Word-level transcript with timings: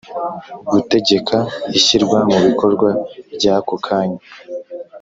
Gutegeka 0.71 1.37
ishyirwa 1.77 2.17
mu 2.31 2.37
bikorwa 2.45 2.89
ry 3.33 3.45
ako 3.55 3.75
kanya 3.85 4.21